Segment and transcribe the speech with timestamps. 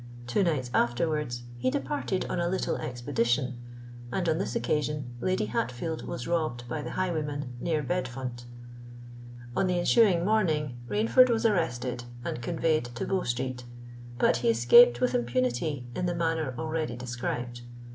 [0.25, 3.59] Two nights afterwards he departed on a little expedition;
[4.11, 8.45] and on this occasion Lady Hatfield was robbed by the highwayman near Bedfont.
[9.55, 13.63] On the ensuing morning Rainford was arrested, and conveyed to Bow Street;
[14.17, 17.61] but he escaped with impunity, in the manner already described.